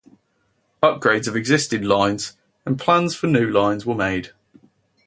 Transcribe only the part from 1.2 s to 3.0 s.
of existing lines and